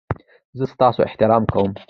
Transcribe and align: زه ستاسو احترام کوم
زه 0.57 0.65
ستاسو 0.73 0.99
احترام 1.09 1.43
کوم 1.53 1.71